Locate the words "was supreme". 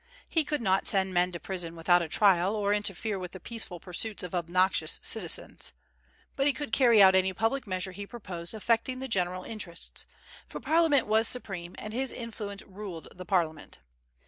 11.05-11.75